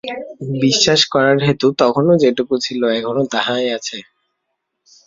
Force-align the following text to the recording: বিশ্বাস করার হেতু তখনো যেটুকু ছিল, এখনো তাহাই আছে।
বিশ্বাস 0.61 1.01
করার 1.13 1.37
হেতু 1.45 1.67
তখনো 1.81 2.11
যেটুকু 2.23 2.55
ছিল, 2.57 2.81
এখনো 2.97 3.21
তাহাই 3.33 3.65
আছে। 3.77 3.97